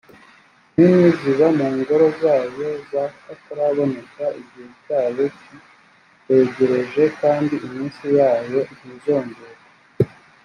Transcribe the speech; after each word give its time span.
nini 0.75 1.09
zizaba 1.19 1.49
mu 1.57 1.67
ngoro 1.79 2.05
zayo 2.21 2.67
z 2.87 2.89
akataraboneka 3.05 4.25
igihe 4.41 4.67
cyayo 4.85 5.25
kiregereje 6.23 7.03
kandi 7.21 7.53
iminsi 7.65 8.05
yayo 8.17 8.59
ntizongerwa 8.81 9.47